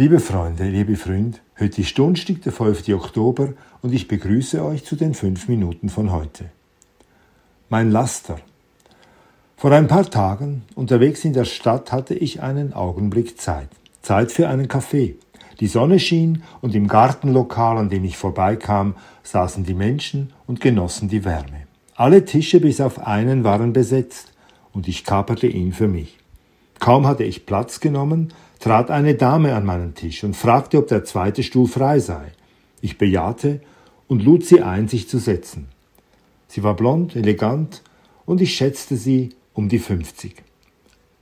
[0.00, 2.88] Liebe Freunde, liebe Freund, heute ist Donnerstag, der 5.
[2.88, 3.52] Oktober
[3.82, 6.46] und ich begrüße euch zu den fünf Minuten von heute.
[7.68, 8.38] Mein Laster.
[9.58, 13.68] Vor ein paar Tagen, unterwegs in der Stadt, hatte ich einen Augenblick Zeit.
[14.00, 15.16] Zeit für einen Kaffee.
[15.60, 21.10] Die Sonne schien und im Gartenlokal, an dem ich vorbeikam, saßen die Menschen und genossen
[21.10, 21.66] die Wärme.
[21.94, 24.32] Alle Tische bis auf einen waren besetzt
[24.72, 26.16] und ich kaperte ihn für mich.
[26.80, 31.04] Kaum hatte ich Platz genommen, trat eine Dame an meinen Tisch und fragte, ob der
[31.04, 32.32] zweite Stuhl frei sei.
[32.80, 33.60] Ich bejahte
[34.08, 35.68] und lud sie ein, sich zu setzen.
[36.48, 37.82] Sie war blond, elegant
[38.26, 40.42] und ich schätzte sie um die 50.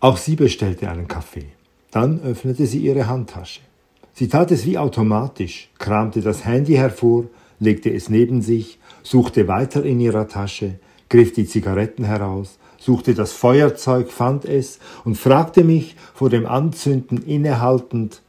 [0.00, 1.46] Auch sie bestellte einen Kaffee.
[1.90, 3.60] Dann öffnete sie ihre Handtasche.
[4.14, 7.24] Sie tat es wie automatisch, kramte das Handy hervor,
[7.58, 10.78] legte es neben sich, suchte weiter in ihrer Tasche,
[11.08, 17.22] griff die Zigaretten heraus, suchte das Feuerzeug, fand es und fragte mich vor dem Anzünden
[17.24, 18.22] innehaltend,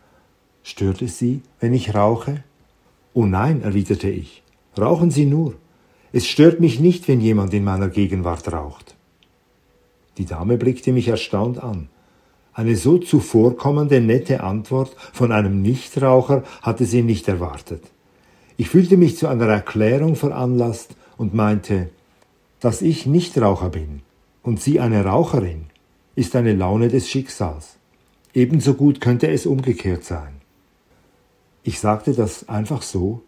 [0.63, 2.43] stört es Sie, wenn ich rauche?
[3.13, 4.43] Oh nein, erwiderte ich,
[4.77, 5.55] rauchen Sie nur.
[6.11, 8.95] Es stört mich nicht, wenn jemand in meiner Gegenwart raucht.
[10.17, 11.87] Die Dame blickte mich erstaunt an.
[12.53, 17.83] Eine so zuvorkommende, nette Antwort von einem Nichtraucher hatte sie nicht erwartet.
[18.57, 21.89] Ich fühlte mich zu einer Erklärung veranlasst und meinte,
[22.59, 24.01] dass ich Nichtraucher bin
[24.43, 25.67] und sie eine Raucherin,
[26.15, 27.77] ist eine Laune des Schicksals.
[28.33, 30.41] Ebenso gut könnte es umgekehrt sein.
[31.63, 33.23] Ich sagte das einfach so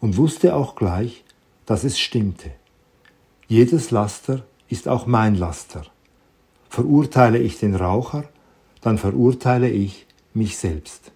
[0.00, 1.24] und wusste auch gleich,
[1.66, 2.50] dass es stimmte.
[3.46, 5.84] Jedes Laster ist auch mein Laster.
[6.68, 8.24] Verurteile ich den Raucher,
[8.80, 11.11] dann verurteile ich mich selbst.